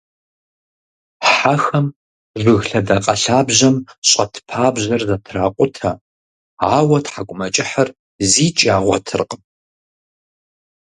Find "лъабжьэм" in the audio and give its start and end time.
3.21-3.75